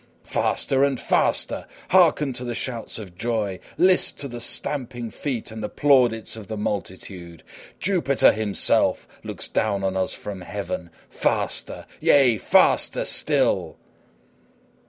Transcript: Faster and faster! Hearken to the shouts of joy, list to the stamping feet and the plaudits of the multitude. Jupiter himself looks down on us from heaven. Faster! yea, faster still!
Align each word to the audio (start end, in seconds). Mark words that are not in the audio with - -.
Faster 0.23 0.83
and 0.83 0.99
faster! 0.99 1.67
Hearken 1.91 2.33
to 2.33 2.43
the 2.43 2.55
shouts 2.55 2.97
of 2.97 3.15
joy, 3.19 3.59
list 3.77 4.17
to 4.21 4.27
the 4.27 4.41
stamping 4.41 5.11
feet 5.11 5.51
and 5.51 5.63
the 5.63 5.69
plaudits 5.69 6.35
of 6.35 6.47
the 6.47 6.57
multitude. 6.57 7.43
Jupiter 7.79 8.31
himself 8.31 9.07
looks 9.23 9.47
down 9.47 9.83
on 9.83 9.95
us 9.95 10.15
from 10.15 10.41
heaven. 10.41 10.89
Faster! 11.07 11.85
yea, 11.99 12.39
faster 12.39 13.05
still! 13.05 13.77